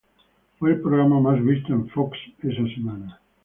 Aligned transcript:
Fue 0.57 0.71
el 0.71 0.81
programa 0.81 1.19
más 1.19 1.39
visto 1.45 1.73
en 1.73 1.87
Fox 1.89 2.17
esa 2.41 2.65
semana. 2.73 3.19